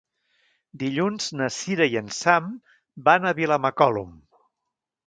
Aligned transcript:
Dilluns 0.83 1.27
na 1.41 1.49
Cira 1.57 1.89
i 1.93 1.99
en 2.03 2.09
Sam 2.21 2.51
van 3.11 3.29
a 3.35 3.39
Vilamacolum. 3.43 4.19